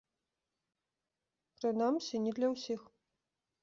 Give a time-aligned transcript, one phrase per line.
[1.61, 2.81] Прынамсі, не для ўсіх.